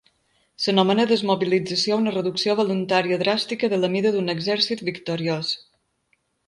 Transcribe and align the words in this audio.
S'anomena 0.63 1.05
desmobilització 1.11 1.97
a 1.97 2.01
una 2.05 2.15
reducció 2.17 2.57
voluntària 2.63 3.21
dràstica 3.25 3.73
de 3.75 3.81
la 3.85 3.93
mida 3.97 4.17
d'un 4.19 4.37
exèrcit 4.39 4.85
victoriós. 4.93 5.57